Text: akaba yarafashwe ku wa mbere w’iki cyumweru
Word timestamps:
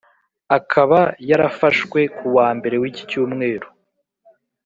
akaba 0.57 0.99
yarafashwe 1.29 1.99
ku 2.17 2.25
wa 2.35 2.47
mbere 2.57 2.75
w’iki 2.81 3.03
cyumweru 3.09 3.67